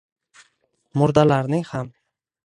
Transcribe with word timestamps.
Murdalarning 1.01 1.61
ham. 1.73 1.93